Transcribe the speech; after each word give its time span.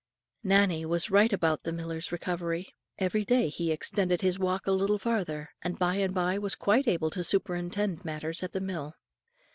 Nannie 0.43 0.83
was 0.83 1.11
right 1.11 1.31
about 1.31 1.61
the 1.61 1.71
miller's 1.71 2.11
recovery. 2.11 2.73
Every 2.97 3.23
day 3.23 3.49
he 3.49 3.71
extended 3.71 4.21
his 4.21 4.39
walk 4.39 4.65
a 4.65 4.71
little 4.71 4.97
farther, 4.97 5.49
and 5.61 5.77
by 5.77 5.97
and 5.97 6.11
by 6.15 6.39
was 6.39 6.55
quite 6.55 6.87
able 6.87 7.11
to 7.11 7.23
superintend 7.23 8.03
matters 8.03 8.41
at 8.41 8.51
the 8.53 8.61
mill. 8.61 8.95